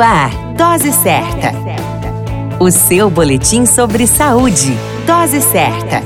Ar, 0.00 0.30
Dose 0.56 0.92
Certa. 0.92 1.52
O 2.58 2.70
seu 2.70 3.10
boletim 3.10 3.66
sobre 3.66 4.06
saúde. 4.06 4.74
Dose 5.06 5.42
Certa. 5.42 6.02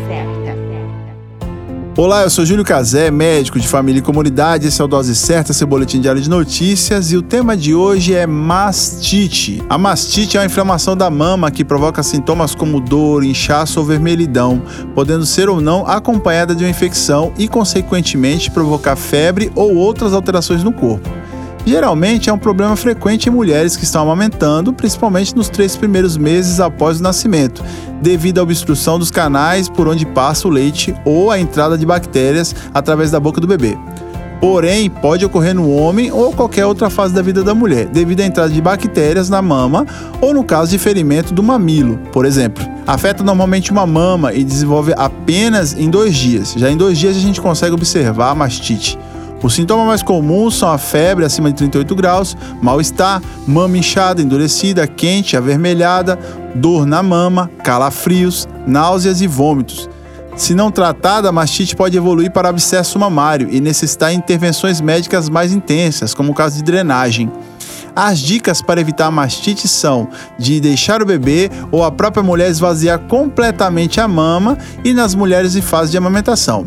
Olá, 1.96 2.22
eu 2.24 2.30
sou 2.30 2.44
Júlio 2.44 2.64
Cazé, 2.64 3.08
médico 3.08 3.60
de 3.60 3.68
família 3.68 4.00
e 4.00 4.02
comunidade. 4.02 4.66
Esse 4.66 4.82
é 4.82 4.84
o 4.84 4.88
Dose 4.88 5.14
Certa, 5.14 5.52
seu 5.52 5.68
boletim 5.68 6.00
diário 6.00 6.20
de 6.20 6.28
notícias. 6.28 7.12
E 7.12 7.16
o 7.16 7.22
tema 7.22 7.56
de 7.56 7.72
hoje 7.72 8.12
é 8.12 8.26
mastite. 8.26 9.62
A 9.70 9.78
mastite 9.78 10.36
é 10.36 10.40
uma 10.40 10.46
inflamação 10.46 10.96
da 10.96 11.08
mama 11.08 11.52
que 11.52 11.64
provoca 11.64 12.02
sintomas 12.02 12.52
como 12.52 12.80
dor, 12.80 13.22
inchaço 13.22 13.78
ou 13.78 13.86
vermelhidão, 13.86 14.60
podendo 14.92 15.24
ser 15.24 15.48
ou 15.48 15.60
não 15.60 15.86
acompanhada 15.86 16.52
de 16.52 16.64
uma 16.64 16.70
infecção 16.70 17.32
e, 17.38 17.46
consequentemente, 17.46 18.50
provocar 18.50 18.96
febre 18.96 19.52
ou 19.54 19.76
outras 19.76 20.12
alterações 20.12 20.64
no 20.64 20.72
corpo. 20.72 21.23
Geralmente 21.66 22.28
é 22.28 22.32
um 22.32 22.38
problema 22.38 22.76
frequente 22.76 23.28
em 23.28 23.32
mulheres 23.32 23.74
que 23.74 23.84
estão 23.84 24.02
amamentando, 24.02 24.70
principalmente 24.70 25.34
nos 25.34 25.48
três 25.48 25.74
primeiros 25.74 26.14
meses 26.16 26.60
após 26.60 27.00
o 27.00 27.02
nascimento, 27.02 27.64
devido 28.02 28.38
à 28.38 28.42
obstrução 28.42 28.98
dos 28.98 29.10
canais 29.10 29.66
por 29.66 29.88
onde 29.88 30.04
passa 30.04 30.46
o 30.46 30.50
leite 30.50 30.94
ou 31.06 31.30
à 31.30 31.40
entrada 31.40 31.78
de 31.78 31.86
bactérias 31.86 32.54
através 32.74 33.10
da 33.10 33.18
boca 33.18 33.40
do 33.40 33.46
bebê. 33.46 33.78
Porém, 34.42 34.90
pode 34.90 35.24
ocorrer 35.24 35.54
no 35.54 35.70
homem 35.74 36.12
ou 36.12 36.30
qualquer 36.34 36.66
outra 36.66 36.90
fase 36.90 37.14
da 37.14 37.22
vida 37.22 37.42
da 37.42 37.54
mulher, 37.54 37.86
devido 37.86 38.20
à 38.20 38.26
entrada 38.26 38.50
de 38.50 38.60
bactérias 38.60 39.30
na 39.30 39.40
mama 39.40 39.86
ou 40.20 40.34
no 40.34 40.44
caso 40.44 40.70
de 40.70 40.78
ferimento 40.78 41.32
do 41.32 41.42
mamilo, 41.42 41.96
por 42.12 42.26
exemplo. 42.26 42.62
Afeta 42.86 43.24
normalmente 43.24 43.72
uma 43.72 43.86
mama 43.86 44.34
e 44.34 44.44
desenvolve 44.44 44.92
apenas 44.98 45.72
em 45.72 45.88
dois 45.88 46.14
dias. 46.14 46.52
Já 46.58 46.70
em 46.70 46.76
dois 46.76 46.98
dias 46.98 47.16
a 47.16 47.20
gente 47.20 47.40
consegue 47.40 47.72
observar 47.72 48.32
a 48.32 48.34
mastite. 48.34 48.98
Os 49.44 49.52
sintomas 49.52 49.86
mais 49.86 50.02
comuns 50.02 50.54
são 50.54 50.70
a 50.70 50.78
febre 50.78 51.22
acima 51.22 51.50
de 51.50 51.56
38 51.56 51.94
graus, 51.94 52.34
mal-estar, 52.62 53.20
mama 53.46 53.76
inchada, 53.76 54.22
endurecida, 54.22 54.86
quente, 54.86 55.36
avermelhada, 55.36 56.18
dor 56.54 56.86
na 56.86 57.02
mama, 57.02 57.50
calafrios, 57.62 58.48
náuseas 58.66 59.20
e 59.20 59.26
vômitos. 59.26 59.86
Se 60.34 60.54
não 60.54 60.70
tratada, 60.70 61.28
a 61.28 61.32
mastite 61.32 61.76
pode 61.76 61.94
evoluir 61.94 62.30
para 62.30 62.48
abscesso 62.48 62.98
mamário 62.98 63.46
e 63.50 63.60
necessitar 63.60 64.14
intervenções 64.14 64.80
médicas 64.80 65.28
mais 65.28 65.52
intensas, 65.52 66.14
como 66.14 66.32
o 66.32 66.34
caso 66.34 66.56
de 66.56 66.62
drenagem. 66.62 67.30
As 67.94 68.20
dicas 68.20 68.62
para 68.62 68.80
evitar 68.80 69.08
a 69.08 69.10
mastite 69.10 69.68
são 69.68 70.08
de 70.38 70.58
deixar 70.58 71.02
o 71.02 71.06
bebê 71.06 71.50
ou 71.70 71.84
a 71.84 71.92
própria 71.92 72.22
mulher 72.22 72.48
esvaziar 72.48 72.98
completamente 72.98 74.00
a 74.00 74.08
mama 74.08 74.56
e 74.82 74.94
nas 74.94 75.14
mulheres 75.14 75.54
em 75.54 75.60
fase 75.60 75.90
de 75.90 75.98
amamentação. 75.98 76.64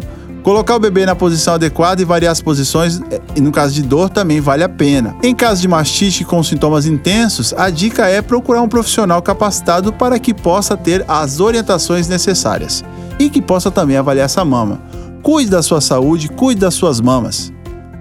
Colocar 0.48 0.78
o 0.78 0.80
bebê 0.80 1.06
na 1.06 1.14
posição 1.14 1.56
adequada 1.56 2.02
e 2.02 2.06
variar 2.06 2.32
as 2.32 2.40
posições, 2.40 3.02
e 3.36 3.42
no 3.42 3.52
caso 3.52 3.74
de 3.74 3.82
dor, 3.82 4.10
também 4.10 4.40
vale 4.40 4.64
a 4.64 4.70
pena. 4.70 5.14
Em 5.22 5.36
caso 5.36 5.62
de 5.62 5.68
mastite 5.68 6.24
com 6.24 6.42
sintomas 6.42 6.86
intensos, 6.86 7.54
a 7.58 7.70
dica 7.70 8.08
é 8.08 8.22
procurar 8.22 8.62
um 8.62 8.70
profissional 8.70 9.22
capacitado 9.22 9.92
para 9.92 10.18
que 10.18 10.34
possa 10.34 10.78
ter 10.78 11.04
as 11.06 11.42
orientações 11.42 12.08
necessárias 12.08 12.82
e 13.20 13.30
que 13.30 13.42
possa 13.42 13.70
também 13.70 13.98
avaliar 13.98 14.24
essa 14.24 14.46
mama. 14.46 14.80
Cuide 15.22 15.52
da 15.52 15.62
sua 15.62 15.82
saúde, 15.82 16.30
cuide 16.30 16.62
das 16.62 16.76
suas 16.76 17.02
mamas. 17.02 17.52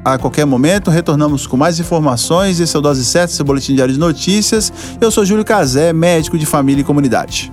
A 0.04 0.16
qualquer 0.16 0.46
momento, 0.46 0.88
retornamos 0.88 1.48
com 1.48 1.56
mais 1.56 1.80
informações. 1.80 2.60
Esse 2.60 2.76
é 2.76 2.78
o 2.78 2.82
Dose 2.82 3.04
Certa, 3.04 3.34
seu 3.34 3.44
boletim 3.44 3.74
diário 3.74 3.92
de 3.92 3.98
notícias. 3.98 4.72
Eu 5.00 5.10
sou 5.10 5.24
Júlio 5.24 5.44
Cazé, 5.44 5.92
médico 5.92 6.38
de 6.38 6.46
família 6.46 6.82
e 6.82 6.84
comunidade. 6.84 7.52